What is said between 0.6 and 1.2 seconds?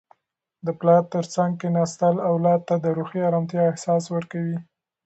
د پلار